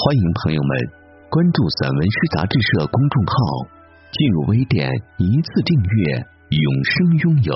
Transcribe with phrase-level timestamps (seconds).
[0.00, 0.70] 欢迎朋友们
[1.28, 3.66] 关注散文诗杂志社公众号，
[4.12, 4.88] 进入微店
[5.18, 6.24] 一次订阅，
[6.54, 7.52] 永生拥有。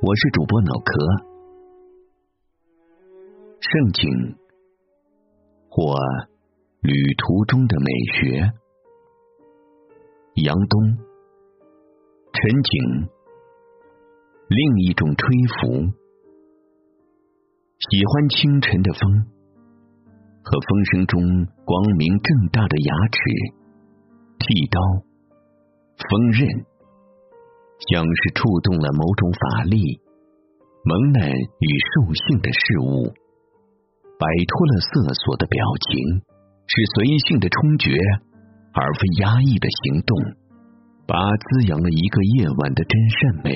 [0.00, 0.92] 我是主播脑壳。
[3.60, 4.36] 盛景
[5.68, 5.94] 或
[6.80, 8.52] 旅途中的美学，
[10.36, 10.96] 杨东。
[12.32, 13.08] 陈景，
[14.48, 15.28] 另一种吹
[15.60, 15.92] 拂，
[17.90, 19.39] 喜欢清晨的风。
[20.50, 21.22] 和风声中
[21.62, 23.20] 光明正大的牙齿、
[24.34, 24.80] 剃刀、
[25.94, 26.42] 锋刃，
[27.86, 30.02] 像是触动了某种法力，
[30.82, 33.14] 蒙难与兽性的事物，
[34.18, 36.18] 摆脱了色索的表情，
[36.66, 37.94] 是随性的冲决，
[38.74, 40.18] 而非压抑的行动，
[41.06, 43.54] 把滋养了一个夜晚的真善美，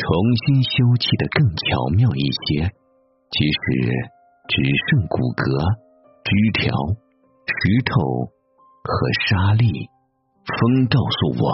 [0.00, 0.08] 重
[0.48, 2.72] 新修葺的更巧妙一些。
[3.36, 4.13] 其实。
[4.46, 5.40] 只剩骨骼、
[6.20, 6.68] 枝条、
[7.48, 7.56] 石
[7.88, 8.28] 头
[8.84, 8.92] 和
[9.24, 9.88] 沙粒。
[10.44, 11.44] 风告诉我，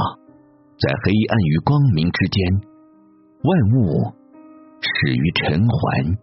[0.75, 2.43] 在黑暗与光明之间，
[3.47, 4.11] 万物
[4.83, 6.19] 始于尘寰。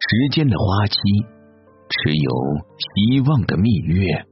[0.00, 0.96] 时间的花期，
[1.92, 2.30] 持有
[2.80, 4.24] 希望的蜜月。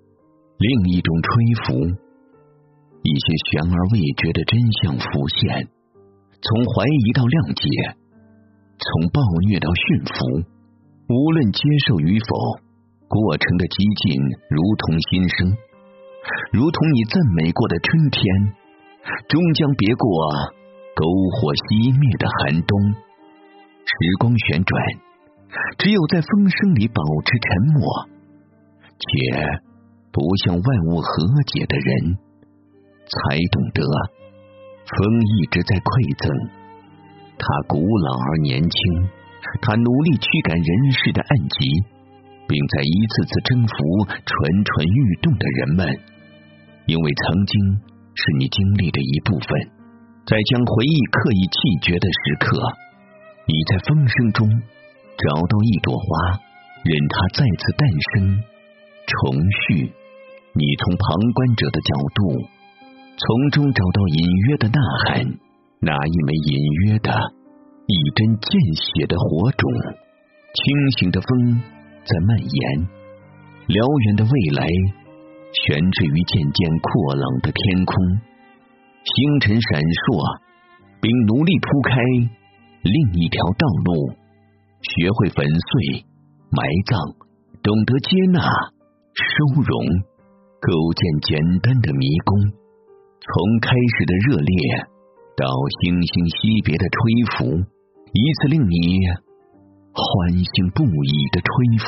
[0.56, 1.28] 另一种吹
[1.62, 1.84] 拂，
[3.04, 5.68] 一些悬而未决的真相浮现，
[6.40, 7.68] 从怀疑到谅解，
[8.80, 10.57] 从暴虐到驯服。
[11.08, 12.60] 无论接受与否，
[13.08, 14.20] 过程的激进
[14.52, 15.56] 如同新生，
[16.52, 18.20] 如同你赞美过的春天，
[19.26, 20.04] 终将别过
[20.92, 22.76] 篝火熄灭的寒冬。
[22.92, 24.76] 时光旋转，
[25.80, 27.80] 只有在风声里保持沉默，
[29.00, 29.08] 且
[30.12, 31.08] 不向万物和
[31.48, 32.20] 解的人，
[33.08, 33.80] 才懂得
[34.92, 35.88] 风一直在馈
[36.20, 36.28] 赠，
[37.40, 39.08] 它古老而年轻。
[39.60, 41.56] 他努力驱赶人世的暗疾，
[42.46, 43.74] 并在一次次征服
[44.06, 45.86] 蠢蠢欲动的人们，
[46.86, 47.52] 因为曾经
[48.14, 49.48] 是你经历的一部分。
[50.28, 52.60] 在将回忆刻意弃绝的时刻，
[53.48, 56.40] 你在风声中找到一朵花，
[56.84, 58.42] 任它再次诞生、
[59.08, 59.92] 重续。
[60.52, 62.44] 你从旁观者的角度，
[63.16, 65.24] 从中找到隐约的呐喊，
[65.80, 67.37] 那一枚隐约的。
[67.88, 69.64] 一针见血的火种，
[70.52, 71.56] 清醒的风
[72.04, 72.88] 在蔓延，
[73.66, 74.68] 辽远的未来
[75.56, 77.96] 悬置于渐渐阔朗的天空，
[79.08, 80.20] 星辰闪烁，
[81.00, 81.96] 并努力铺开
[82.84, 84.12] 另一条道路，
[84.84, 86.04] 学会粉碎、
[86.52, 86.92] 埋葬，
[87.64, 88.44] 懂得接纳、
[89.16, 89.72] 收容，
[90.60, 92.36] 构建简单的迷宫，
[93.24, 93.32] 从
[93.64, 94.52] 开始的热烈
[95.40, 95.48] 到
[95.80, 97.00] 星星惜别的吹
[97.32, 97.77] 拂。
[98.12, 98.98] 一次令你
[99.92, 101.48] 欢欣不已的吹
[101.78, 101.86] 拂，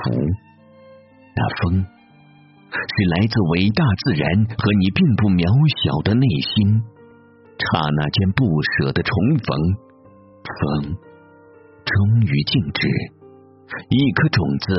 [1.34, 5.46] 那风是来自伟大自然和你并不渺
[5.80, 6.82] 小的内心，
[7.58, 9.48] 刹那间不舍的重逢。
[10.44, 10.60] 风
[11.86, 12.86] 终于静止，
[13.88, 14.74] 一颗种子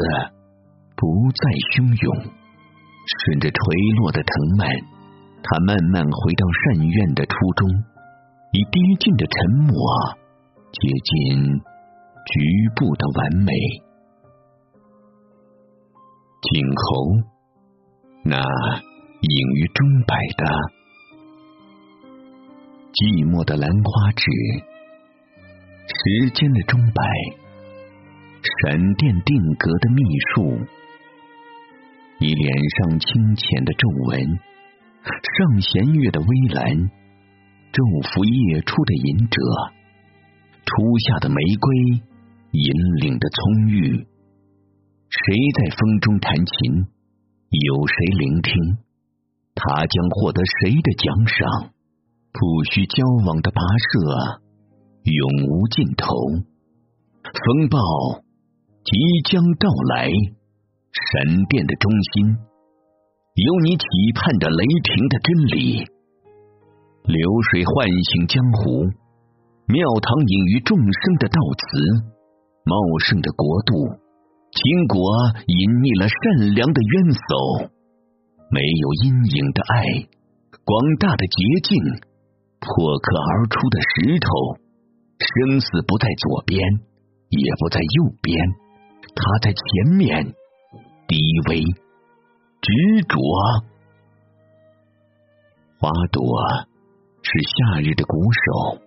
[0.96, 1.42] 不再
[1.74, 2.06] 汹涌，
[3.08, 3.60] 顺着垂
[3.98, 4.68] 落的藤蔓，
[5.42, 7.68] 它慢慢回到善愿的初衷，
[8.52, 9.76] 以低静的沉默。
[10.72, 11.60] 接近
[12.26, 13.52] 局部的完美，
[16.42, 16.84] 颈后
[18.24, 20.46] 那隐于钟摆的
[22.94, 24.24] 寂寞的兰花指，
[25.88, 27.04] 时间的钟摆，
[28.64, 30.02] 闪电定格的秘
[30.34, 30.58] 术，
[32.18, 34.40] 你脸上清浅的皱纹，
[35.04, 36.90] 上弦月的微澜，
[37.74, 37.84] 昼
[38.14, 39.81] 伏夜出的隐者。
[40.66, 42.02] 初夏的玫瑰，
[42.52, 42.72] 引
[43.02, 44.08] 领的葱郁。
[45.10, 46.88] 谁在风中弹琴？
[47.50, 48.78] 有谁聆听？
[49.54, 51.74] 他将获得谁的奖赏？
[52.32, 54.42] 不需交往的跋涉，
[55.04, 56.08] 永无尽头。
[57.22, 57.78] 风暴
[58.86, 58.96] 即
[59.30, 62.38] 将到来，闪电的中心，
[63.36, 63.86] 有你期
[64.16, 65.86] 盼的雷霆的真理。
[67.04, 67.20] 流
[67.52, 69.01] 水唤醒江湖。
[69.72, 71.64] 庙堂隐于众生的道词，
[72.68, 72.76] 茂
[73.08, 73.72] 盛的国度，
[74.52, 75.00] 秦国
[75.48, 77.72] 隐匿了善良的冤叟，
[78.52, 80.12] 没有阴影的爱，
[80.68, 81.80] 广大的捷径，
[82.60, 84.28] 破壳而出的石头，
[85.24, 86.60] 生死不在左边，
[87.32, 88.36] 也不在右边，
[89.16, 89.64] 它在前
[89.96, 90.36] 面，
[91.08, 91.16] 低
[91.48, 91.64] 微
[92.60, 92.68] 执
[93.08, 93.16] 着。
[95.80, 96.20] 花朵
[97.24, 98.84] 是夏日的鼓手，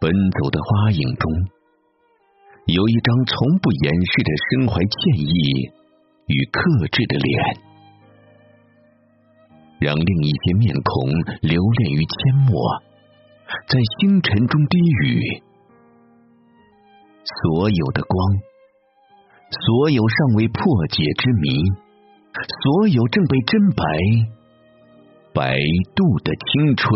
[0.00, 1.32] 奔走的花影中，
[2.66, 5.72] 有一张从不掩饰的身怀歉意
[6.26, 7.56] 与克制的脸，
[9.80, 11.10] 让另一些面孔
[11.42, 12.82] 留恋于阡陌，
[13.66, 15.42] 在星辰中低语。
[17.42, 18.16] 所有的光，
[19.50, 21.64] 所有尚未破解之谜，
[22.62, 23.84] 所有正被真白。
[25.34, 25.58] 白
[25.94, 26.88] 度的青春，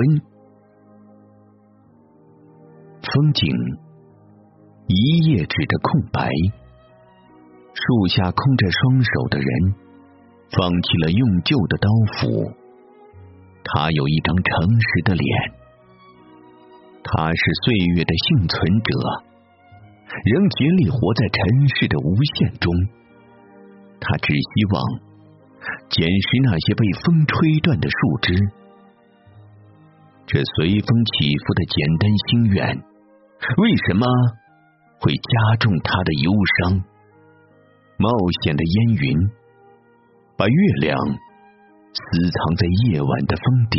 [3.02, 3.50] 风景，
[4.86, 6.30] 一页纸的空白。
[7.74, 9.74] 树下空着双手的人，
[10.50, 12.52] 放弃了用旧的刀斧。
[13.64, 15.52] 他有一张诚实的脸，
[17.02, 18.90] 他是岁月的幸存者，
[20.24, 22.72] 仍竭力活在尘世的无限中。
[24.00, 25.12] 他只希望。
[25.90, 28.34] 捡拾那些被风吹断的树枝，
[30.26, 32.82] 这随风起伏的简单心愿，
[33.42, 34.06] 为什么
[35.00, 36.84] 会加重他的忧伤？
[37.98, 38.08] 冒
[38.42, 39.30] 险的烟云，
[40.36, 43.78] 把月亮私藏在夜晚的峰底，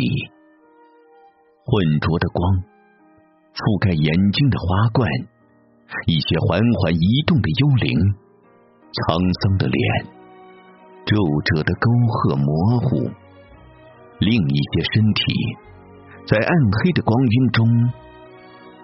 [1.64, 2.62] 浑浊的光
[3.54, 5.08] 覆盖眼睛的花冠，
[6.06, 7.98] 一些缓缓移动的幽灵，
[8.92, 10.12] 沧桑的脸。
[11.06, 13.10] 皱褶的沟壑模糊，
[14.20, 15.22] 另一些身体
[16.26, 17.64] 在暗黑的光晕中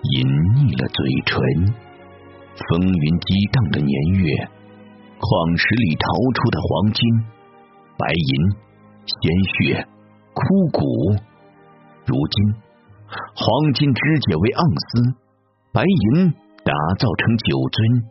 [0.02, 0.26] 隐
[0.56, 0.99] 匿了嘴
[1.29, 1.37] 唇。
[2.61, 4.49] 风云激荡的年月，
[5.17, 6.05] 矿石里淘
[6.37, 7.00] 出的黄金、
[7.97, 8.32] 白银、
[9.06, 9.87] 鲜血、
[10.35, 10.81] 枯骨。
[12.05, 12.55] 如今，
[13.08, 14.61] 黄金肢解为盎
[14.93, 15.17] 司，
[15.73, 16.32] 白银
[16.64, 18.05] 打造成酒樽，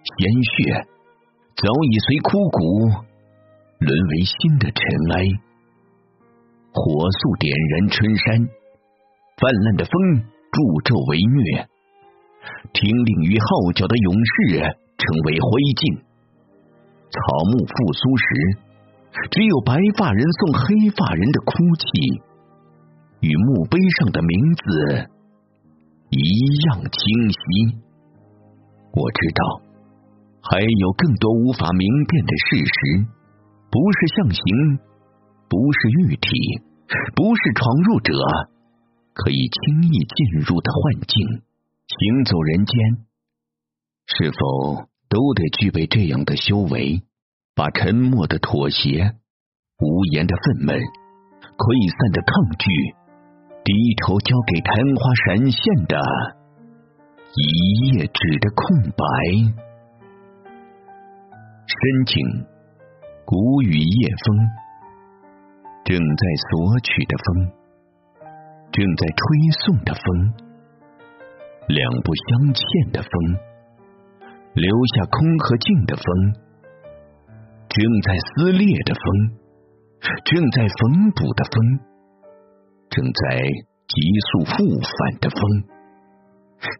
[0.00, 0.86] 鲜血
[1.56, 3.04] 早已随枯骨。
[3.80, 4.80] 沦为新的尘
[5.16, 5.24] 埃，
[6.72, 8.44] 火速点燃春山，
[9.40, 9.92] 泛滥的风
[10.50, 11.68] 助纣为虐，
[12.74, 14.60] 听令于号角的勇士
[14.98, 15.48] 成为灰
[15.78, 16.02] 烬。
[17.10, 17.18] 草
[17.50, 18.26] 木复苏时，
[19.30, 21.86] 只有白发人送黑发人的哭泣，
[23.22, 24.62] 与墓碑上的名字
[26.10, 26.18] 一
[26.70, 27.00] 样清
[27.30, 27.38] 晰。
[28.90, 29.42] 我知道，
[30.42, 33.06] 还有更多无法明辨的事实。
[33.70, 34.42] 不是象形，
[35.46, 36.26] 不是玉体，
[37.14, 38.12] 不是闯入者
[39.20, 41.42] 可以轻易进入的幻境。
[41.86, 43.04] 行走人间，
[44.06, 47.02] 是否都得具备这样的修为？
[47.54, 49.12] 把沉默的妥协、
[49.78, 52.64] 无言的愤懑、溃散的抗拒，
[53.64, 56.00] 低头交给昙花闪现的
[57.36, 59.04] 一页纸的空白，
[61.66, 62.46] 深情。
[63.26, 64.26] 谷雨夜风，
[65.84, 67.52] 正在索取的风，
[68.72, 69.22] 正在吹
[69.64, 70.34] 送的风，
[71.68, 73.12] 两不相欠的风，
[74.54, 76.04] 留下空和静的风，
[77.68, 79.04] 正在撕裂的风，
[80.24, 81.80] 正在缝补的风，
[82.90, 83.42] 正在
[83.88, 85.40] 急速复返的风，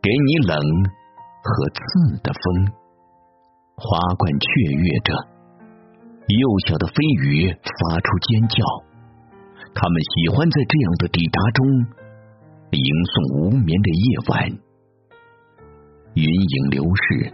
[0.00, 0.56] 给你冷
[1.42, 2.72] 和刺的风，
[3.76, 5.12] 花冠雀跃着。
[6.30, 8.62] 幼小的飞鱼发出尖叫，
[9.74, 11.66] 他们喜欢在这样的抵达中
[12.70, 14.58] 吟诵无眠的夜晚。
[16.14, 17.32] 云影流逝，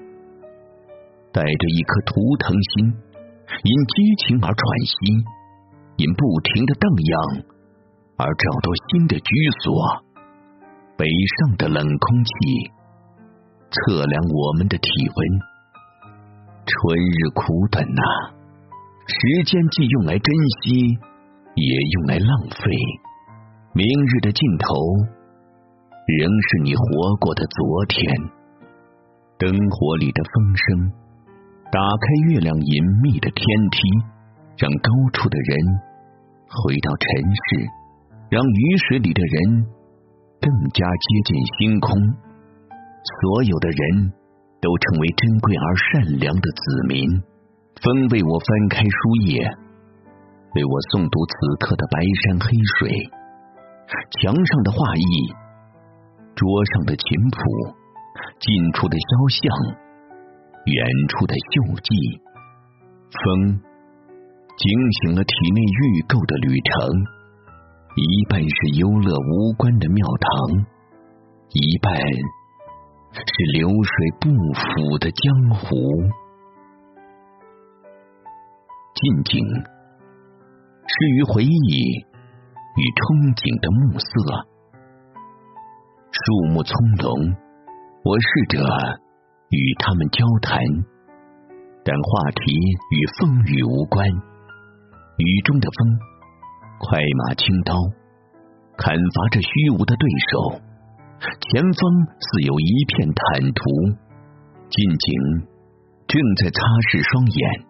[1.33, 2.93] 带着一颗图腾心，
[3.65, 4.95] 因激情而喘息，
[5.97, 7.15] 因不停的荡漾
[8.17, 9.31] 而找到新的居
[9.65, 10.05] 所。
[10.97, 12.31] 北上的冷空气
[13.71, 15.19] 测量我们的体温，
[16.65, 18.03] 春日苦短呐。
[19.07, 20.25] 时间既用来珍
[20.63, 20.99] 惜，
[21.57, 22.71] 也用来浪费。
[23.73, 24.73] 明日的尽头，
[26.07, 28.05] 仍是你活过的昨天。
[29.39, 30.93] 灯火里的风声，
[31.73, 33.81] 打开月亮隐秘的天梯，
[34.57, 35.59] 让高处的人
[36.49, 37.69] 回到尘世，
[38.31, 39.67] 让雨水里的人
[40.41, 41.93] 更加接近星空。
[43.21, 44.13] 所有的人
[44.61, 47.23] 都成为珍贵而善良的子民。
[47.83, 49.45] 风为我翻开书页，
[50.55, 52.49] 为我诵读此刻的白山黑
[52.79, 52.89] 水，
[54.21, 55.05] 墙上的画意，
[56.35, 57.37] 桌上的琴谱，
[58.41, 59.43] 近处的肖像，
[60.65, 60.77] 远
[61.13, 61.91] 处的锈迹。
[63.07, 63.61] 风
[64.57, 64.65] 惊
[65.03, 66.73] 醒了体内预购的旅程，
[67.97, 70.65] 一半是忧乐无关的庙堂，
[71.53, 71.93] 一半
[73.13, 73.29] 是
[73.61, 75.77] 流水不腐的江湖。
[78.97, 79.45] 近景
[80.89, 84.07] 是于回忆与憧憬的暮色，
[86.15, 86.23] 树
[86.55, 87.11] 木葱茏，
[88.07, 88.63] 我试着
[89.51, 90.63] 与他们交谈，
[91.83, 92.55] 但话题
[92.95, 94.07] 与风雨无关。
[95.19, 95.99] 雨中的风，
[96.79, 97.75] 快马轻刀，
[98.79, 100.63] 砍伐着虚无的对手。
[101.19, 101.81] 前方
[102.21, 103.61] 似有一片坦途，
[104.71, 105.09] 近景
[106.07, 106.63] 正在擦
[106.95, 107.66] 拭双眼，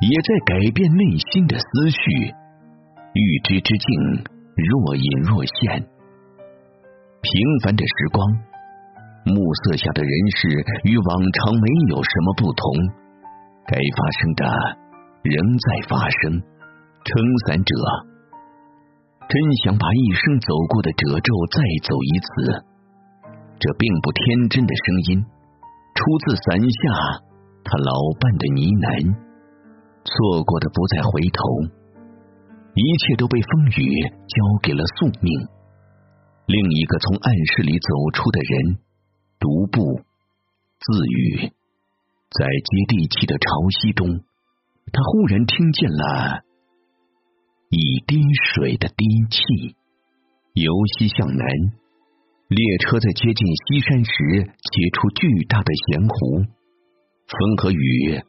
[0.00, 2.32] 也在改变内心的思绪。
[3.14, 4.24] 欲知之境，
[4.56, 5.82] 若隐若现。
[7.20, 7.32] 平
[7.64, 8.24] 凡的时光，
[9.26, 9.34] 暮
[9.64, 10.48] 色下的人世
[10.84, 12.64] 与往常没有什么不同。
[13.66, 14.44] 该发生的，
[15.22, 16.40] 仍在发生。
[17.04, 17.74] 撑伞者，
[19.28, 19.34] 真
[19.64, 22.64] 想把一生走过的褶皱再走一次。
[23.58, 25.24] 这并不天真的声音，
[25.94, 26.76] 出自伞下
[27.64, 29.27] 他老伴的呢喃。
[30.08, 31.40] 错过的不再回头，
[32.74, 35.48] 一切都被风雨交给了宿命。
[36.46, 38.78] 另一个从暗室里走出的人，
[39.38, 40.00] 独步
[40.80, 41.52] 自语，
[42.30, 44.08] 在接地气的潮汐中，
[44.90, 46.42] 他忽然听见了。
[47.68, 48.16] 一滴
[48.54, 49.76] 水的滴气，
[50.54, 51.46] 由西向南，
[52.48, 54.12] 列车在接近西山时
[54.48, 56.48] 结出巨大的咸湖，
[57.28, 58.22] 风和雨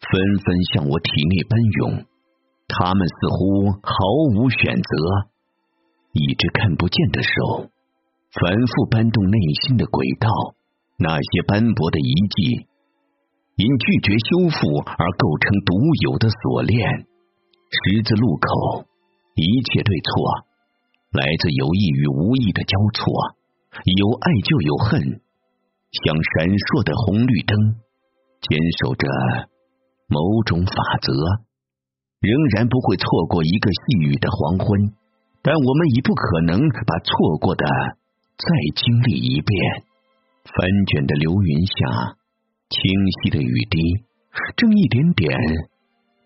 [0.00, 2.04] 纷纷向我体内奔涌，
[2.68, 3.92] 他们似乎毫
[4.34, 5.30] 无选择。
[6.12, 7.70] 一只看不见的手，
[8.40, 10.28] 反复搬动内心的轨道，
[10.98, 12.66] 那些斑驳的遗迹，
[13.56, 17.06] 因拒绝修复而构成独有的锁链。
[17.74, 18.86] 十字路口，
[19.34, 20.46] 一切对错
[21.10, 23.34] 来自有意与无意的交错，
[23.82, 25.20] 有爱就有恨，
[25.90, 27.58] 像闪烁的红绿灯，
[28.42, 29.06] 坚守着
[30.14, 31.10] 某种法则，
[32.22, 34.94] 仍然不会错过一个细雨的黄昏。
[35.42, 37.66] 但我们已不可能把错过的
[38.38, 39.50] 再经历一遍。
[40.44, 42.16] 翻卷的流云下，
[42.70, 42.78] 清
[43.18, 43.76] 晰的雨滴
[44.56, 45.34] 正一点点。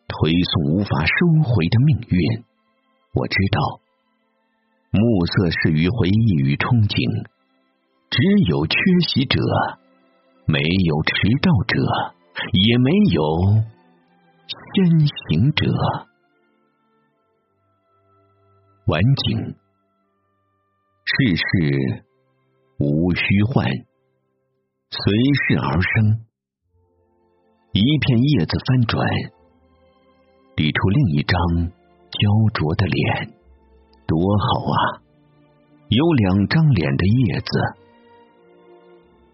[0.08, 2.44] 推送无法收回的命运，
[3.14, 3.80] 我知道。
[4.90, 7.28] 暮色是于回忆与憧憬，
[8.08, 8.16] 只
[8.48, 9.36] 有缺席者，
[10.46, 11.76] 没有迟到者，
[12.64, 13.20] 也没有
[14.48, 15.66] 先行者。
[18.86, 19.56] 晚景，
[21.04, 22.04] 世事
[22.78, 23.68] 无虚幻，
[24.90, 24.98] 随
[25.34, 26.24] 势而生。
[27.72, 29.06] 一片叶子翻转。
[30.56, 31.38] 抵出另一张
[31.68, 33.34] 焦灼的脸，
[34.08, 35.04] 多好啊！
[35.88, 37.50] 有两张脸的叶子，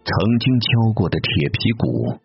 [0.03, 2.19] 曾经敲过的铁皮鼓，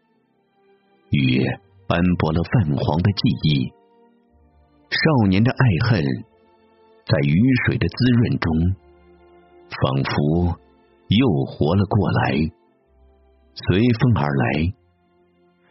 [1.12, 1.46] 与
[1.90, 3.66] 斑驳了泛黄的记忆。
[4.94, 6.04] 少年的爱恨，
[7.04, 7.34] 在雨
[7.66, 8.76] 水的滋润中，
[9.74, 10.60] 仿佛
[11.08, 12.38] 又活了过来。
[13.56, 14.72] 随风而来，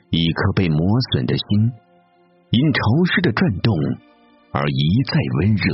[0.10, 0.78] 一颗被磨
[1.14, 1.72] 损的心。
[2.52, 2.82] 因潮
[3.14, 3.74] 湿的转动
[4.52, 5.66] 而一再温热，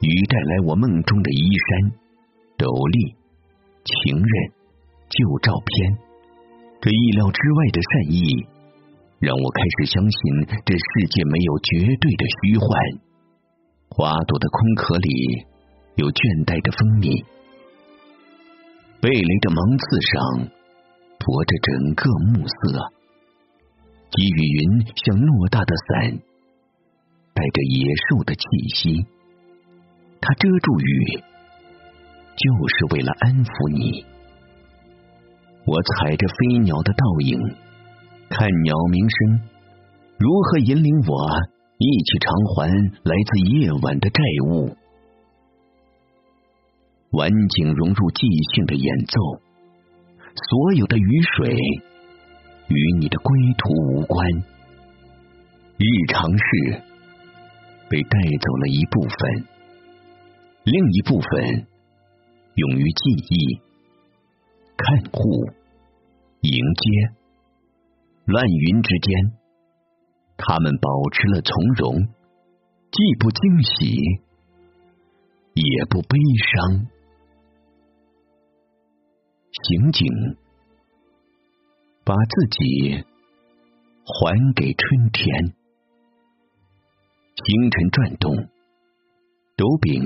[0.00, 1.92] 雨带来我梦中的衣衫、
[2.58, 3.16] 斗笠、
[3.82, 4.52] 情人、
[5.08, 5.96] 旧照片。
[6.82, 8.46] 这意料之外的善意，
[9.26, 10.18] 让我开始相信
[10.62, 12.68] 这世界没有绝对的虚幻。
[13.90, 15.10] 花朵的空壳里
[15.96, 17.10] 有倦怠的蜂蜜，
[19.02, 20.14] 蓓蕾的芒刺上
[21.18, 22.86] 驮着整个暮色。
[24.14, 26.22] 积雨云像偌大的伞，
[27.34, 28.46] 带着野兽的气
[28.78, 29.02] 息。
[30.22, 31.18] 它遮住雨，
[32.38, 34.06] 就是为了安抚你。
[35.66, 37.34] 我踩着飞鸟的倒影，
[38.28, 39.40] 看鸟鸣声
[40.18, 41.26] 如何引领我
[41.78, 42.70] 一起偿还
[43.04, 44.76] 来自夜晚的债务。
[47.12, 49.40] 晚景融入即兴的演奏，
[50.48, 51.56] 所有的雨水。
[52.68, 54.28] 与你的归途无关，
[55.78, 56.82] 日常事
[57.88, 59.46] 被带走了一部分，
[60.64, 61.66] 另一部分
[62.56, 63.60] 用于记忆、
[64.76, 65.46] 看护、
[66.40, 67.25] 迎接。
[68.26, 69.38] 乱云之间，
[70.36, 72.08] 他们保持了从容，
[72.90, 73.94] 既不惊喜，
[75.54, 76.18] 也不悲
[76.52, 76.86] 伤。
[79.52, 80.36] 刑警。
[82.04, 83.04] 把自己
[84.04, 85.54] 还给春天。
[87.34, 88.32] 星辰转动，
[89.56, 90.00] 斗柄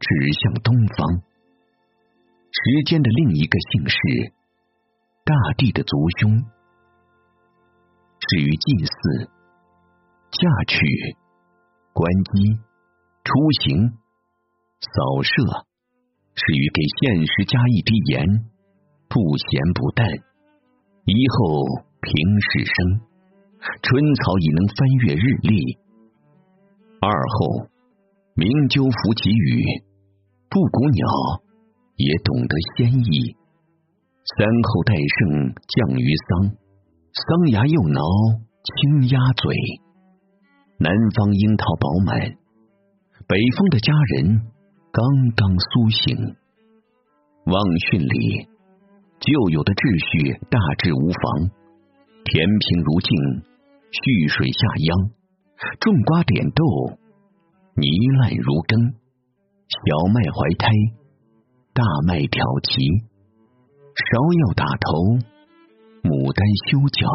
[0.00, 1.20] 指向东方。
[2.50, 4.32] 时间的另一个姓氏，
[5.24, 6.42] 大地的族兄，
[8.28, 9.30] 至于祭祀、
[10.30, 10.76] 嫁娶、
[11.92, 12.58] 关机、
[13.24, 13.30] 出
[13.62, 13.98] 行、
[14.80, 15.30] 扫射，
[16.34, 18.26] 是于给现实加一滴盐，
[19.08, 20.06] 不咸不淡。
[21.04, 23.00] 以后平时生，
[23.82, 25.78] 春草已能翻越日历。
[27.00, 27.66] 二后
[28.34, 29.82] 鸣鸠伏其羽，
[30.48, 31.42] 布谷鸟。
[31.94, 33.36] 也懂得先意。
[34.24, 36.56] 三后戴胜降于桑，
[37.14, 38.00] 桑芽又挠
[38.64, 39.54] 青鸭嘴。
[40.78, 42.18] 南方樱桃饱满，
[43.28, 44.40] 北方的佳人
[44.90, 45.04] 刚
[45.36, 46.16] 刚苏醒。
[47.44, 48.48] 望讯里
[49.20, 51.52] 旧有的秩序大致无妨，
[52.24, 53.12] 田平如镜，
[53.92, 55.12] 蓄水下秧，
[55.84, 56.64] 种瓜点豆，
[57.76, 57.92] 泥
[58.22, 58.96] 烂如羹，
[59.68, 60.72] 小麦怀胎。
[61.74, 62.80] 大麦挑旗，
[64.00, 65.28] 芍药打头，
[66.02, 67.06] 牡丹修脚，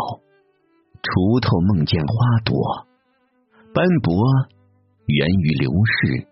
[1.04, 2.14] 锄头梦见花
[2.44, 2.56] 朵，
[3.74, 4.16] 斑驳
[5.06, 6.28] 源于流逝，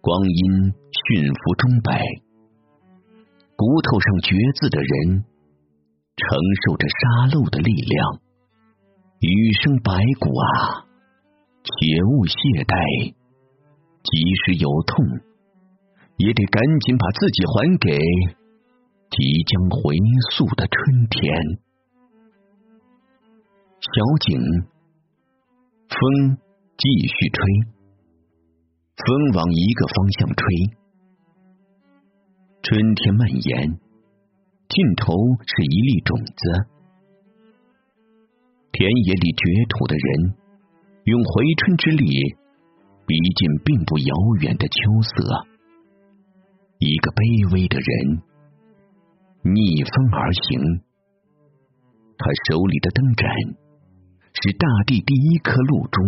[0.00, 2.00] 光阴驯服钟摆，
[3.54, 5.24] 骨头上绝字的人，
[6.16, 6.24] 承
[6.64, 8.20] 受着杀戮的力量，
[9.20, 10.88] 余生白骨啊，
[11.62, 11.70] 且
[12.02, 13.14] 勿懈怠，
[14.02, 14.10] 即
[14.44, 15.04] 使有痛。
[16.18, 17.98] 也得赶紧把自己还给
[19.12, 19.94] 即将回
[20.30, 21.36] 溯的春天。
[23.76, 23.92] 小
[24.24, 24.40] 景，
[25.90, 26.38] 风
[26.78, 27.44] 继续吹，
[28.96, 30.42] 风往一个方向吹。
[32.62, 33.78] 春天蔓延，
[34.70, 35.12] 尽头
[35.44, 36.66] 是一粒种子。
[38.72, 40.34] 田野里掘土的人，
[41.04, 42.08] 用回春之力，
[43.06, 45.46] 逼近并不遥远的秋色。
[46.78, 48.22] 一个卑微的人
[49.44, 50.82] 逆风而行，
[52.16, 53.28] 他手里的灯盏
[54.34, 56.00] 是大地第一颗露珠，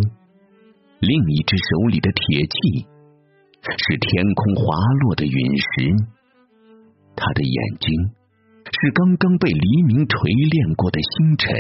[1.01, 2.87] 另一只手里的铁器
[3.63, 5.91] 是天空滑落的陨石。
[7.17, 7.91] 他的眼睛
[8.71, 11.51] 是刚刚被黎明锤炼过的星辰。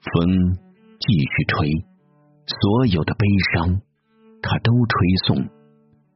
[0.00, 0.54] 风
[1.00, 1.68] 继续吹，
[2.46, 3.80] 所有的悲伤
[4.42, 4.94] 他都吹
[5.26, 5.36] 送。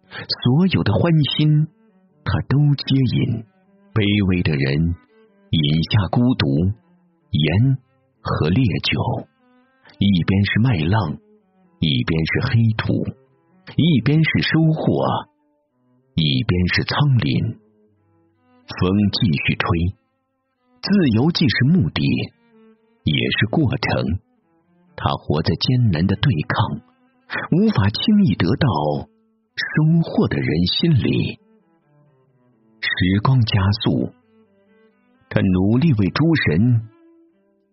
[0.09, 1.66] 所有的欢心，
[2.25, 3.50] 他都接引。
[3.92, 4.94] 卑微的人
[5.50, 6.46] 饮下孤独
[7.31, 7.76] 盐
[8.22, 9.26] 和烈酒，
[9.98, 11.18] 一边是麦浪，
[11.81, 12.94] 一边是黑土，
[13.74, 15.26] 一边是收获，
[16.14, 17.59] 一边是苍林。
[18.70, 19.66] 风继续吹，
[20.79, 22.00] 自由既是目的，
[23.03, 24.22] 也是过程。
[24.94, 26.79] 他活在艰难的对抗，
[27.59, 29.11] 无法轻易得到。
[29.61, 31.39] 收获的人心里，
[32.81, 34.12] 时光加速，
[35.29, 36.81] 他努力为诸神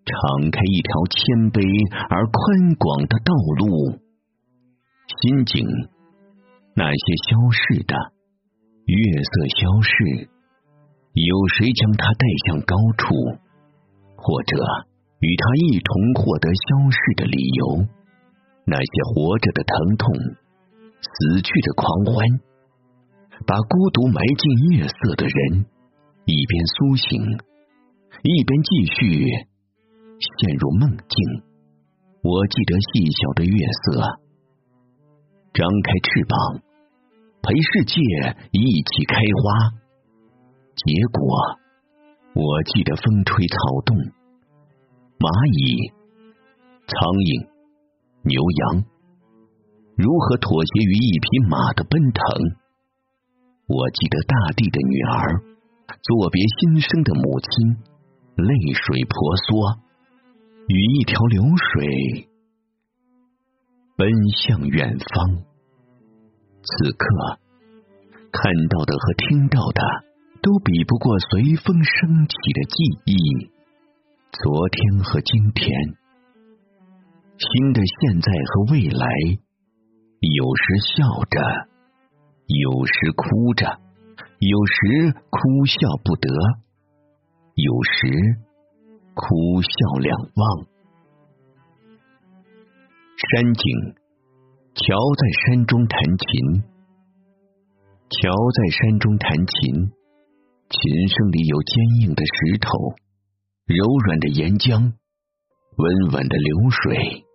[0.04, 1.64] 敞开一条谦卑
[2.12, 4.00] 而宽广的道路。
[5.08, 5.64] 心境，
[6.76, 7.96] 那些消逝的
[8.86, 10.28] 月色消逝，
[11.16, 13.16] 有谁将它带向高处，
[14.20, 14.60] 或者
[15.24, 15.90] 与他一同
[16.20, 17.88] 获得消逝的理由？
[18.68, 20.12] 那些活着的疼痛。
[21.00, 22.16] 死去的狂欢，
[23.46, 25.66] 把孤独埋进夜色的人，
[26.26, 27.22] 一边苏醒，
[28.24, 29.28] 一边继续
[30.18, 31.44] 陷入梦境。
[32.24, 34.02] 我记得细小的月色，
[35.54, 36.62] 张开翅膀，
[37.42, 38.02] 陪世界
[38.52, 39.72] 一起开花。
[40.76, 41.22] 结果，
[42.34, 43.96] 我记得风吹草动，
[45.18, 45.92] 蚂蚁、
[46.86, 47.48] 苍蝇、
[48.24, 48.86] 牛羊。
[49.96, 52.67] 如何妥协于一匹马的奔腾？
[53.68, 55.44] 我记得大地的女儿
[56.02, 57.76] 作别新生的母亲，
[58.38, 59.80] 泪水婆娑，
[60.70, 62.30] 与一条流水
[63.98, 65.44] 奔向远方。
[66.64, 67.40] 此刻
[68.32, 69.82] 看到的和听到的，
[70.42, 73.52] 都比不过随风升起的记忆。
[74.32, 75.70] 昨天和今天，
[77.38, 79.10] 新的现在和未来。
[80.20, 81.67] 有时笑着，
[82.48, 83.66] 有时哭着，
[84.40, 86.30] 有时哭笑不得，
[87.56, 88.40] 有时
[89.14, 90.66] 哭笑两忘。
[93.18, 93.96] 山景，
[94.76, 96.64] 桥在山中弹琴，
[98.10, 99.92] 桥在山中弹琴，
[100.70, 102.96] 琴声里有坚硬的石头，
[103.66, 104.94] 柔软的岩浆，
[105.76, 107.27] 温婉的流水。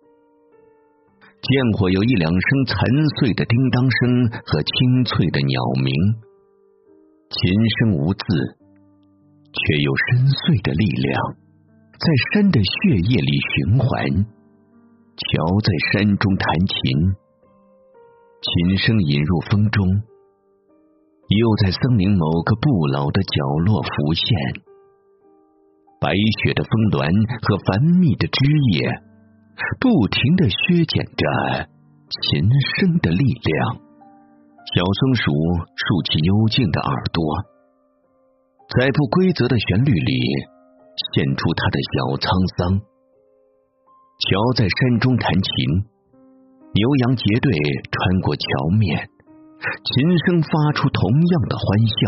[1.43, 2.79] 见过有一两声残
[3.19, 3.99] 碎的叮当声
[4.47, 5.91] 和清脆的鸟鸣，
[7.27, 8.23] 琴声无字，
[9.51, 11.11] 却有深邃的力量，
[11.99, 13.87] 在山的血液里循环。
[15.19, 16.79] 桥在山中弹琴，
[18.39, 19.83] 琴声引入风中，
[21.27, 24.25] 又在森林某个不老的角落浮现。
[25.99, 27.03] 白雪的峰峦
[27.43, 28.39] 和繁密的枝
[28.79, 29.11] 叶。
[29.79, 31.23] 不停的削减着
[32.09, 32.41] 琴
[32.77, 33.77] 声的力量。
[34.73, 35.31] 小松鼠
[35.75, 37.21] 竖起幽静的耳朵，
[38.79, 40.13] 在不规则的旋律里
[41.13, 42.25] 现出它的小沧
[42.57, 42.81] 桑。
[44.23, 45.45] 桥在山中弹琴，
[46.73, 47.51] 牛羊结队
[47.91, 48.45] 穿过桥
[48.79, 49.05] 面，
[49.61, 49.93] 琴
[50.25, 51.99] 声发出同样的欢笑。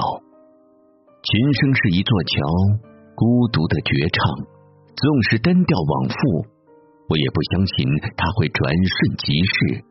[1.21, 2.33] 琴声是一座桥，
[3.13, 4.21] 孤独的绝唱，
[4.95, 6.54] 纵使单调往复。
[7.07, 7.85] 我也不相信
[8.17, 9.83] 他会转瞬即逝。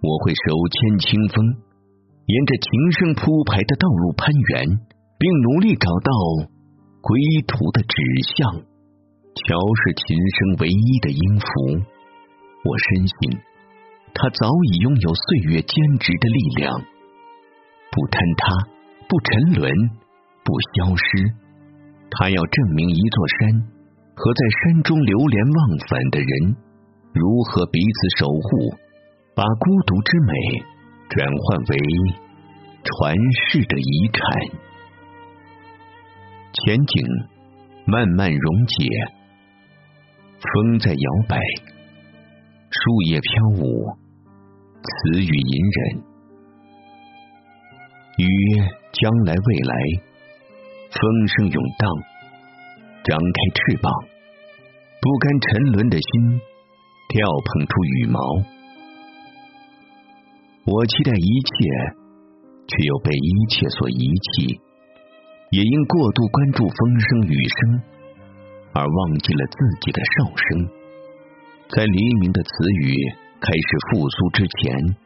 [0.00, 1.42] 我会手牵清风，
[2.26, 4.68] 沿着琴声铺排的道路攀援，
[5.18, 6.12] 并努力找到
[7.00, 7.96] 归途的指
[8.36, 8.62] 向。
[9.34, 11.46] 桥是琴声唯一的音符。
[12.64, 13.40] 我深信，
[14.14, 16.80] 他早已拥有岁月坚持的力量，
[17.90, 18.68] 不坍塌，
[19.08, 19.72] 不沉沦，
[20.44, 21.34] 不消失。
[22.10, 23.73] 他要证明一座山。
[24.16, 26.56] 和在山中流连忘返的人，
[27.12, 28.74] 如何彼此守护，
[29.34, 30.32] 把孤独之美
[31.10, 31.76] 转换为
[32.84, 33.14] 传
[33.50, 34.22] 世的遗产？
[36.52, 37.06] 前景
[37.86, 38.88] 慢慢溶解，
[40.38, 41.36] 风在摇摆，
[42.70, 43.96] 树叶飘舞，
[44.80, 46.04] 词语隐忍。
[48.16, 48.58] 雨
[48.92, 49.74] 将来未来，
[50.92, 52.13] 风声涌荡。
[53.04, 53.92] 张开翅膀，
[55.02, 56.40] 不甘沉沦的心
[57.10, 58.18] 跳碰出羽毛。
[60.64, 61.52] 我期待一切，
[62.66, 64.58] 却又被一切所遗弃，
[65.50, 67.82] 也因过度关注风声雨声，
[68.72, 70.66] 而忘记了自己的哨声。
[71.76, 72.48] 在黎明的词
[72.80, 72.96] 语
[73.38, 74.96] 开始复苏之前，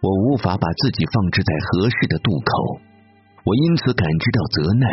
[0.00, 2.80] 我无法把自己放置在合适的渡口，
[3.42, 4.88] 我因此感知到责难、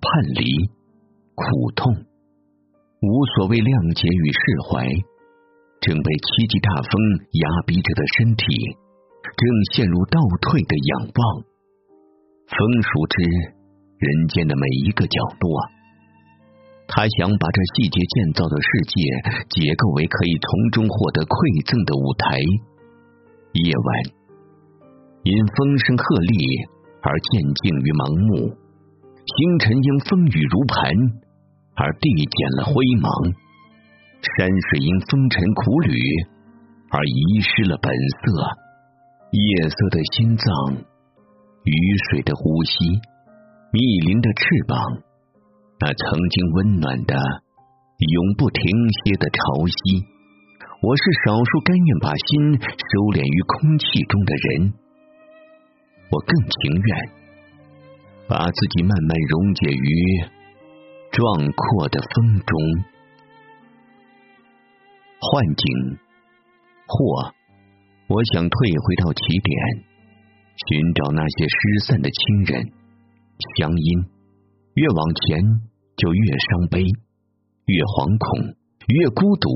[0.00, 0.80] 叛离。
[1.34, 1.88] 苦痛，
[3.00, 4.84] 无所谓谅解与释怀，
[5.80, 6.92] 正被七级大风
[7.24, 8.44] 压逼着的身体，
[9.24, 9.40] 正
[9.72, 11.20] 陷入倒退的仰望。
[12.52, 13.16] 风熟知
[13.96, 15.48] 人间的每一个角落，
[16.84, 18.94] 他想把这细节建造的世界
[19.56, 21.32] 结构为可以从中获得馈
[21.64, 22.36] 赠的舞台。
[23.56, 23.88] 夜晚
[25.24, 26.68] 因风声鹤唳
[27.00, 28.52] 而渐静于盲目。
[29.22, 31.21] 星辰因风雨如磐
[31.74, 33.10] 而递减了灰芒，
[34.36, 35.96] 山水因风尘苦旅
[36.90, 38.62] 而遗失了本色。
[39.32, 40.46] 夜色的心脏，
[41.64, 41.72] 雨
[42.10, 43.00] 水的呼吸，
[43.72, 44.78] 密林的翅膀，
[45.80, 50.04] 那曾经温暖的、永不停歇的潮汐。
[50.84, 54.76] 我是少数甘愿把心收敛于空气中的人，
[56.12, 56.90] 我更情愿。
[58.28, 59.88] 把自己慢慢溶解于
[61.12, 62.58] 壮阔的风中，
[65.20, 65.98] 幻境，
[66.88, 67.34] 或
[68.08, 69.84] 我想退回到起点，
[70.56, 72.72] 寻找那些失散的亲人、
[73.58, 74.08] 乡音。
[74.72, 75.44] 越往前，
[75.98, 78.56] 就越伤悲，越惶恐，
[78.88, 79.52] 越孤独，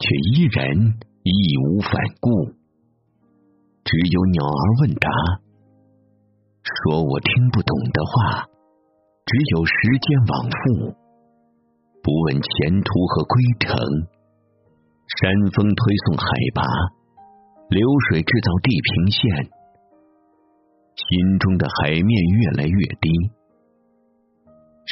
[0.00, 0.74] 却依然
[1.22, 2.50] 义无反顾。
[3.84, 5.08] 只有鸟儿问答。
[6.64, 8.48] 说我听不懂的话，
[9.28, 10.96] 只有时间往复，
[12.02, 13.76] 不问前途和归程。
[15.20, 16.64] 山峰推送海拔，
[17.68, 19.20] 流水制造地平线，
[20.96, 22.08] 心中的海面
[22.40, 23.08] 越来越低，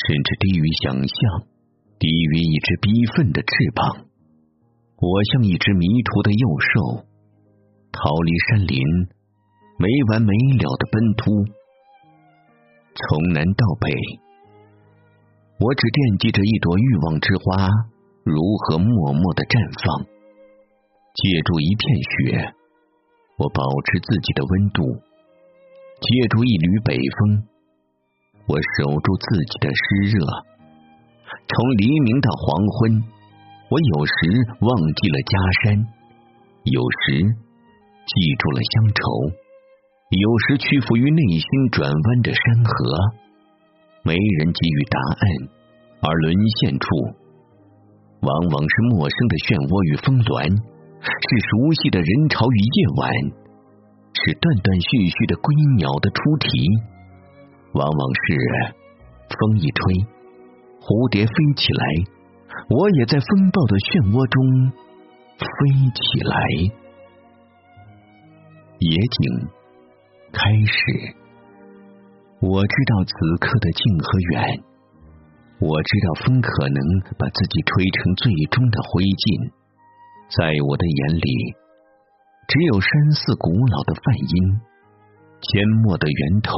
[0.04, 1.48] 甚至低于想象，
[1.98, 4.04] 低于一只逼愤的翅膀。
[5.00, 7.06] 我像一只迷途的幼兽，
[7.90, 8.84] 逃离山林，
[9.78, 11.32] 没完没了的奔突。
[12.96, 13.92] 从南到北，
[15.58, 17.68] 我只惦记着一朵欲望之花
[18.24, 20.04] 如何默默的绽放。
[21.16, 22.52] 借助一片雪，
[23.40, 24.84] 我保持自己的温度；
[26.04, 27.48] 借助一缕北风，
[28.44, 30.20] 我守住自己的湿热。
[31.48, 33.00] 从黎明到黄昏，
[33.72, 34.12] 我有时
[34.60, 35.80] 忘记了家山，
[36.68, 39.00] 有时记住了乡愁。
[40.06, 42.70] 有时屈服于内心转弯的山河，
[44.06, 45.22] 没人给予答案，
[46.00, 46.30] 而沦
[46.62, 46.86] 陷处，
[48.22, 50.46] 往往是陌生的漩涡与峰峦，
[51.02, 51.50] 是熟
[51.82, 53.10] 悉的人潮与夜晚，
[54.14, 56.46] 是断断续续的归鸟的出啼，
[57.74, 58.24] 往往是
[59.26, 59.82] 风一吹，
[60.78, 61.84] 蝴蝶飞起来，
[62.70, 64.38] 我也在风暴的漩涡中
[65.34, 65.46] 飞
[65.90, 66.38] 起来。
[68.78, 69.50] 野景
[70.30, 71.10] 开始，
[72.38, 74.60] 我知道此刻的近和远，
[75.58, 76.78] 我知道风可能
[77.16, 79.50] 把自己吹成最终的灰烬，
[80.28, 81.56] 在我的眼里，
[82.46, 84.60] 只有山寺古老的梵音，
[85.40, 86.52] 缄默的源头，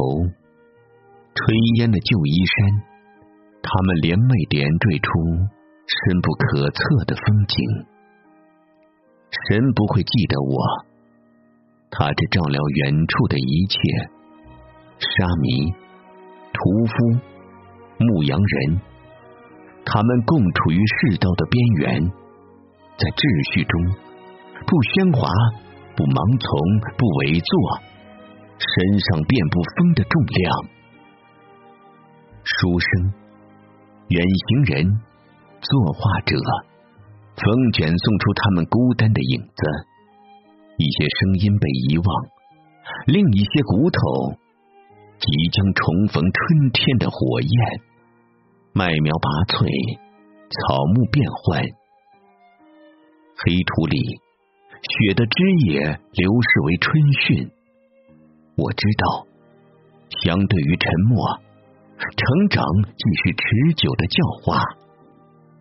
[1.39, 2.83] 炊烟的旧衣衫，
[3.63, 5.09] 他们联袂点缀出
[5.87, 7.55] 深不可测的风景。
[9.31, 10.59] 神不会记得我。
[11.91, 13.79] 他只照料远处的一切，
[14.99, 15.09] 沙
[15.43, 15.73] 弥、
[16.53, 16.95] 屠夫、
[17.99, 18.81] 牧羊人，
[19.85, 22.03] 他们共处于世道的边缘，
[22.99, 23.23] 在秩
[23.55, 23.75] 序中，
[24.67, 25.31] 不喧哗，
[25.95, 26.51] 不盲从，
[26.99, 27.51] 不伪作，
[28.59, 30.51] 身上遍布风的重量。
[32.43, 32.89] 书生、
[34.09, 34.83] 远行人、
[35.63, 36.35] 作画者，
[37.39, 39.63] 风卷送出他们孤单的影子。
[40.79, 42.07] 一些声音被遗忘，
[43.07, 43.99] 另一些骨头
[45.19, 47.51] 即将重逢春天的火焰。
[48.73, 49.67] 麦苗拔萃，
[50.49, 51.63] 草木变换，
[53.43, 54.21] 黑土里
[54.81, 57.51] 雪的枝叶流逝为春训。
[58.57, 59.27] 我知道，
[60.23, 61.19] 相对于沉默，
[61.99, 64.63] 成长既是持久的教化，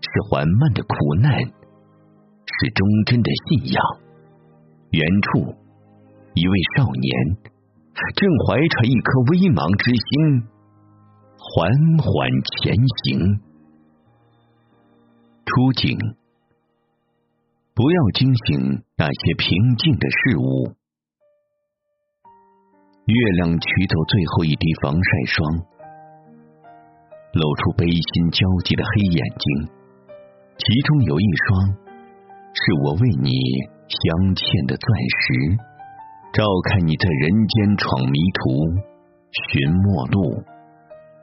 [0.02, 3.82] 是缓慢的苦难，是忠贞的信仰。
[4.91, 5.58] 远处，
[6.34, 7.38] 一位少年
[8.16, 10.46] 正怀揣一颗微茫之心，
[11.38, 11.66] 缓
[11.98, 12.30] 缓
[12.62, 13.42] 前行。
[15.46, 15.98] 出警，
[17.74, 20.74] 不要惊醒那些平静的事物。
[23.08, 25.42] 月亮取走最后一滴防晒霜，
[27.34, 29.74] 露出悲心焦急的黑眼睛，
[30.58, 31.74] 其中有一双，
[32.54, 33.32] 是我为你。
[33.88, 35.24] 镶嵌的钻石，
[36.38, 38.69] 照看你在人间闯迷途，
[39.50, 40.38] 寻陌路。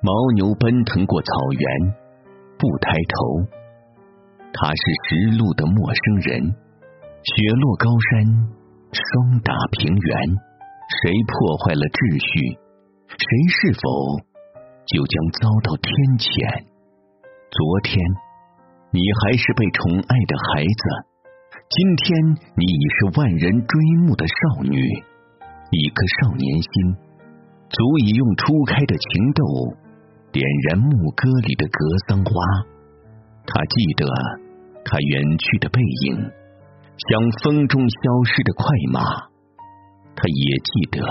[0.03, 1.95] 牦牛奔腾过草原，
[2.59, 3.47] 不抬头。
[4.51, 6.43] 他是识路的陌生人。
[7.23, 8.27] 雪落高山，
[8.91, 10.19] 霜打平原。
[10.99, 12.59] 谁破坏了秩序，
[13.15, 13.25] 谁
[13.55, 13.87] 是否
[14.91, 16.67] 就将遭到天谴？
[17.55, 18.03] 昨天，
[18.91, 21.14] 你还是被宠爱的孩子。
[21.75, 22.07] 今天
[22.55, 23.75] 你已是万人追
[24.07, 26.95] 慕的少女，一颗少年心，
[27.69, 29.43] 足以用初开的情窦
[30.31, 32.31] 点燃牧歌里的格桑花。
[33.45, 34.07] 他记得
[34.85, 36.15] 他远去的背影，
[37.11, 37.11] 像
[37.43, 39.01] 风中消失的快马。
[40.15, 41.03] 他也记得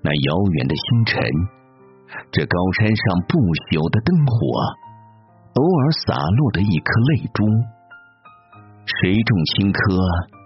[0.00, 1.20] 那遥远的星辰，
[2.32, 3.36] 这高山上不
[3.68, 4.32] 朽的灯火，
[5.52, 7.44] 偶尔洒落的一颗泪珠。
[8.84, 9.78] 谁种青稞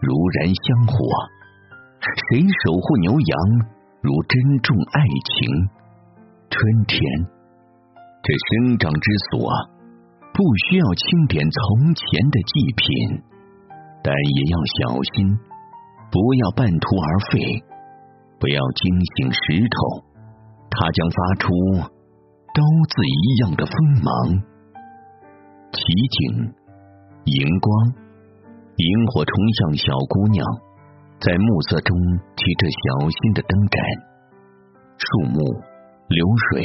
[0.03, 0.97] 如燃香火？
[2.05, 3.33] 谁守护牛羊
[4.01, 5.49] 如珍重爱情？
[6.49, 7.01] 春天，
[8.23, 9.51] 这生长之所，
[10.33, 12.87] 不需要清点从前的祭品，
[14.05, 15.37] 但也要小心，
[16.13, 17.65] 不要半途而废，
[18.39, 20.05] 不要惊醒石头，
[20.71, 21.49] 它将发出
[22.53, 22.61] 刀
[22.93, 24.13] 子一样的锋芒。
[25.73, 26.55] 奇景，
[27.25, 28.06] 荧光。
[28.77, 30.45] 萤火虫像小姑娘，
[31.19, 31.97] 在暮色中
[32.37, 33.81] 提着小心的灯盏。
[35.01, 35.41] 树木、
[36.09, 36.61] 流水，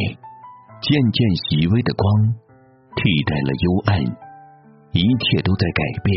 [0.83, 2.35] 渐渐细微的光，
[2.99, 4.03] 替代了幽暗，
[4.91, 6.11] 一切都在改变。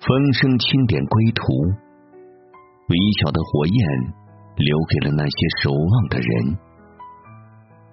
[0.00, 1.42] 风声轻点归途，
[2.92, 3.78] 微小的火焰
[4.56, 6.58] 留给了那些守望的人。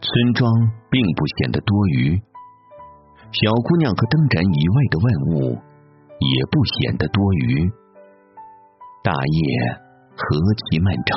[0.03, 0.51] 村庄
[0.91, 2.19] 并不显得多余，
[3.31, 5.57] 小姑娘和灯盏以外的万物。
[6.23, 7.69] 也不显得多余。
[9.03, 9.41] 大夜
[10.15, 11.11] 何其漫长，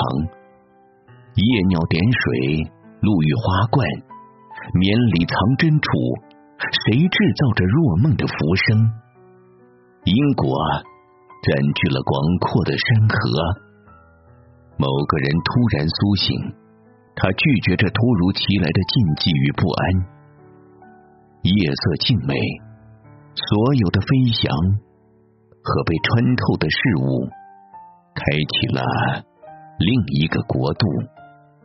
[1.34, 3.86] 夜鸟点水，露玉花冠，
[4.74, 5.88] 绵里藏珍处，
[6.58, 8.90] 谁制造着若梦的浮生？
[10.02, 10.58] 因果
[11.42, 13.16] 占据了广阔的山河。
[14.78, 16.54] 某个人突然苏醒，
[17.14, 20.06] 他拒绝这突如其来的禁忌与不安。
[21.42, 22.34] 夜色静美，
[23.34, 24.50] 所有的飞翔。
[25.66, 27.26] 和被穿透的事物，
[28.14, 28.80] 开启了
[29.78, 29.90] 另
[30.22, 30.86] 一个国度。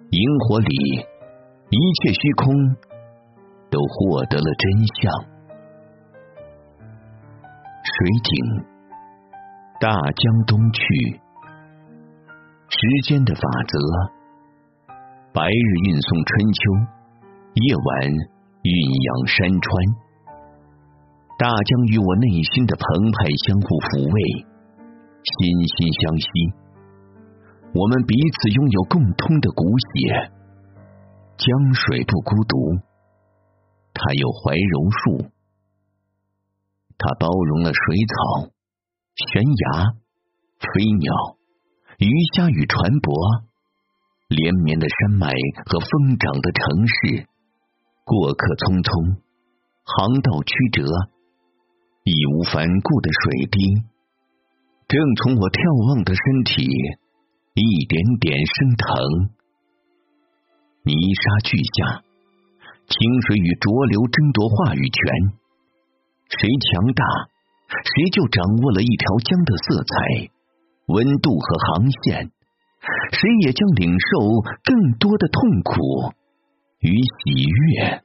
[0.09, 1.05] 萤火里，
[1.69, 2.75] 一切虚空
[3.69, 5.13] 都获得了真相。
[7.83, 8.65] 水井，
[9.79, 10.81] 大江东去，
[12.69, 13.77] 时间的法则。
[15.31, 16.61] 白日运送春秋，
[17.53, 18.09] 夜晚
[18.63, 20.10] 蕴养山川。
[21.41, 24.17] 大江与我内心的澎湃相互抚慰，
[25.25, 25.33] 心
[25.73, 26.29] 心相惜。
[27.73, 30.29] 我们彼此拥有共通的骨血。
[31.41, 32.77] 江水不孤独，
[33.89, 35.33] 它有怀柔树，
[37.01, 38.53] 它包容了水草。
[39.17, 39.97] 悬崖、
[40.61, 41.41] 飞鸟、
[41.97, 42.05] 鱼
[42.37, 43.09] 虾与船舶，
[44.29, 45.33] 连绵的山脉
[45.65, 47.25] 和疯长的城市，
[48.05, 49.17] 过客匆匆，
[49.89, 50.85] 航道曲折，
[52.03, 53.61] 义无反顾的水滴，
[54.89, 55.61] 正从我眺
[55.93, 56.65] 望的身体
[57.53, 58.89] 一点点升腾。
[60.81, 62.01] 泥沙俱下，
[62.89, 64.97] 清水与浊流争夺话语权，
[66.33, 67.05] 谁强大？
[67.69, 69.93] 谁就掌握了一条江的色彩、
[70.89, 72.33] 温度和航线，
[73.13, 76.17] 谁也将领受更多的痛苦
[76.81, 78.01] 与喜悦。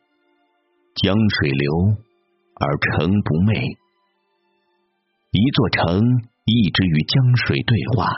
[1.01, 1.97] 江水流
[2.61, 3.77] 而城不昧，
[5.37, 6.01] 一座城
[6.47, 8.09] 一直与江水对话，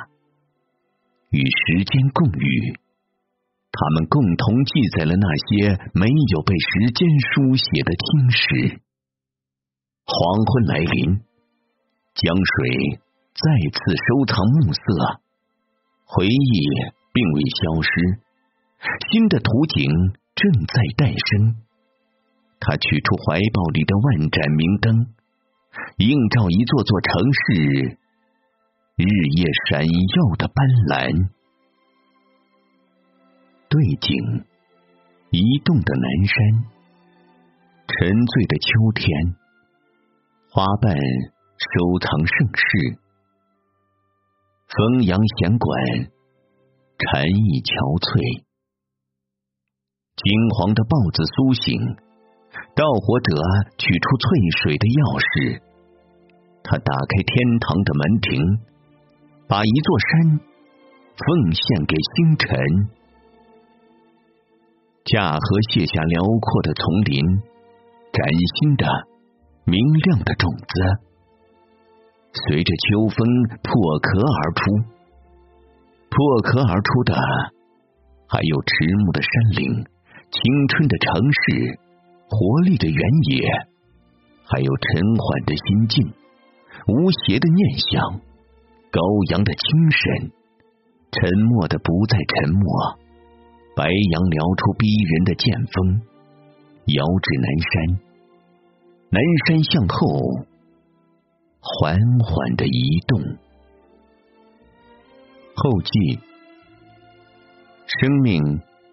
[1.30, 2.78] 与时间共语。
[3.72, 8.80] 他们共同记载了那些没有被时间书写的青史。
[10.04, 11.20] 黄昏来临。
[12.14, 13.00] 江水
[13.34, 14.82] 再次收藏暮色，
[16.04, 16.52] 回忆
[17.12, 17.90] 并未消失，
[19.10, 19.90] 新的图景
[20.34, 21.56] 正在诞生。
[22.58, 25.06] 他取出怀抱里的万盏明灯，
[25.98, 27.98] 映照一座座城市，
[28.96, 29.04] 日
[29.36, 31.30] 夜闪耀的斑斓。
[33.68, 34.44] 对景，
[35.30, 36.36] 移动的南山，
[37.86, 39.36] 沉醉的秋天，
[40.50, 40.96] 花瓣。
[41.60, 42.98] 收藏盛世，
[44.68, 45.74] 风扬弦管，
[47.02, 48.44] 禅意憔悴。
[50.14, 51.98] 金黄的豹子苏醒，
[52.78, 53.34] 盗火者
[53.74, 55.58] 取出淬水的钥匙，
[56.62, 58.38] 他打开天堂的门庭，
[59.50, 60.38] 把一座山
[61.18, 61.58] 奉献
[61.90, 62.54] 给星辰。
[65.10, 67.18] 架河卸下辽阔的丛林，
[68.14, 68.86] 崭新的、
[69.66, 69.74] 明
[70.06, 70.70] 亮的种子。
[72.46, 73.18] 随着秋风
[73.58, 74.62] 破壳而出，
[76.14, 76.14] 破
[76.46, 77.18] 壳而出的
[78.30, 78.70] 还有迟
[79.02, 79.66] 暮的山岭、
[80.30, 80.38] 青
[80.70, 81.74] 春的城市、
[82.28, 83.48] 活力的原野，
[84.44, 86.12] 还有沉缓的心境、
[86.86, 88.20] 无邪的念想、
[88.90, 90.32] 高扬的精神、
[91.10, 92.98] 沉默的不再沉默。
[93.74, 96.02] 白杨撩出逼人的剑锋，
[96.86, 98.00] 遥指南山，
[99.10, 100.46] 南山向后。
[101.60, 103.20] 缓缓的移动。
[105.54, 106.18] 后记：
[107.86, 108.42] 生命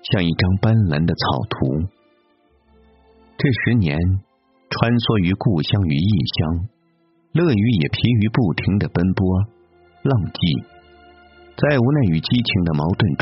[0.03, 1.87] 像一张斑斓的草图。
[3.45, 3.93] 这十年，
[4.73, 6.65] 穿梭于故乡与异乡，
[7.37, 9.21] 乐于也疲于不停的奔波，
[10.01, 10.41] 浪迹。
[11.53, 13.05] 在无奈与激情的矛盾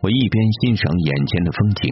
[0.00, 1.84] 我一边欣赏眼前的风景，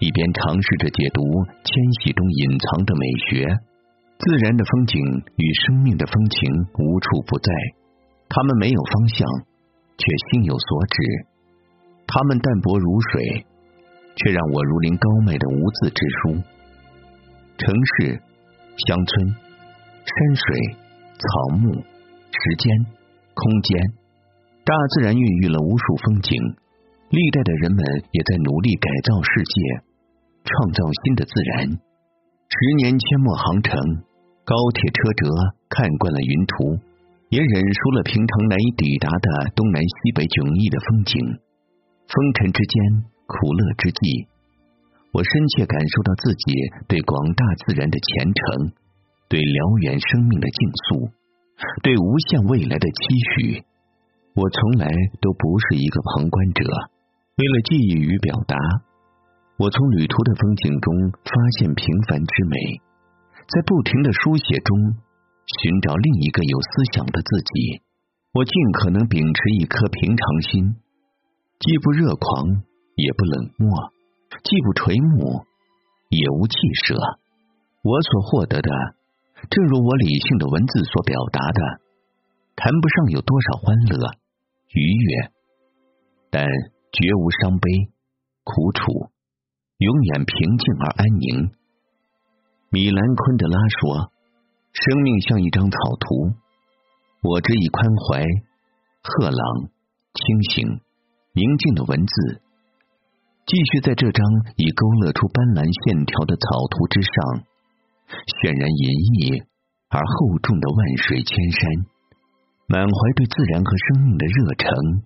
[0.00, 1.20] 一边尝试着解读
[1.68, 1.68] 迁
[2.00, 3.44] 徙中隐藏的美学。
[4.16, 4.96] 自然的风景
[5.36, 6.40] 与生命的风情
[6.80, 7.52] 无处不在，
[8.32, 9.28] 他们没有方向，
[10.00, 10.96] 却心有所指。
[12.08, 13.44] 他们淡泊如水，
[14.16, 16.40] 却让我如临高迈的无字之书。
[17.60, 18.16] 城市、
[18.88, 20.44] 乡村、山水、
[21.20, 22.72] 草木、时间、
[23.36, 23.76] 空间，
[24.64, 26.40] 大自然孕育了无数风景。
[27.10, 29.60] 历代的人们也在努力改造世界，
[30.42, 31.68] 创造新的自然。
[31.68, 33.76] 十年阡陌航程。
[34.42, 35.30] 高铁车辙
[35.68, 36.74] 看惯了云图，
[37.28, 41.14] 也忍熟了平常难以抵达的东南西北迥异的风景。
[42.10, 42.74] 风尘之间，
[43.30, 44.26] 苦乐之际，
[45.12, 46.54] 我深切感受到自己
[46.86, 48.72] 对广大自然的虔诚，
[49.28, 51.10] 对辽远生命的敬肃，
[51.82, 53.02] 对无限未来的期
[53.34, 53.64] 许。
[54.34, 54.86] 我从来
[55.20, 56.62] 都不是一个旁观者，
[57.36, 58.56] 为了记忆与表达，
[59.58, 60.94] 我从旅途的风景中
[61.26, 62.56] 发现平凡之美。
[63.50, 64.78] 在不停的书写中，
[65.58, 67.82] 寻找另一个有思想的自己。
[68.32, 70.76] 我尽可能秉持一颗平常心，
[71.58, 72.62] 既不热狂，
[72.94, 73.90] 也不冷漠，
[74.42, 75.44] 既不垂暮，
[76.08, 76.94] 也无气舍。
[77.82, 78.70] 我所获得的，
[79.50, 81.80] 正如我理性的文字所表达的，
[82.56, 83.96] 谈不上有多少欢乐、
[84.68, 85.30] 愉悦，
[86.30, 86.46] 但
[86.92, 87.70] 绝无伤悲、
[88.44, 89.10] 苦楚，
[89.78, 91.50] 永远平静而安宁。
[92.70, 94.12] 米兰昆德拉说
[94.72, 96.34] ：“生命像一张草图，
[97.22, 98.24] 我这一宽怀、
[99.02, 99.70] 贺朗、
[100.14, 100.80] 清醒、
[101.32, 102.42] 宁静的文字，
[103.50, 104.22] 继续在这张
[104.54, 107.42] 已勾勒出斑斓线条的草图之上，
[108.38, 109.42] 渲染隐逸
[109.90, 111.58] 而厚重的万水千山，
[112.70, 115.02] 满怀对自然和生命的热诚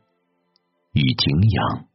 [0.92, 1.88] 与敬仰。